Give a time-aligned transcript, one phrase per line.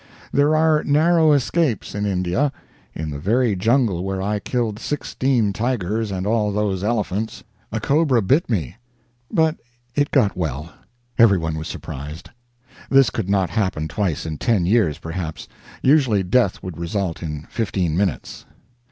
[0.33, 2.51] There are narrow escapes in India.
[2.95, 8.23] In the very jungle where I killed sixteen tigers and all those elephants, a cobra
[8.23, 8.77] bit me
[9.29, 9.57] but
[9.93, 10.71] it got well;
[11.19, 12.31] everyone was surprised.
[12.89, 15.47] This could not happen twice in ten years, perhaps.
[15.83, 18.47] Usually death would result in fifteen minutes.